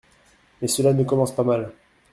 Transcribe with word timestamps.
Mais 0.59 0.67
cela 0.67 0.93
ne 0.93 1.03
commence 1.03 1.31
pas 1.35 1.43
mal. 1.43 1.73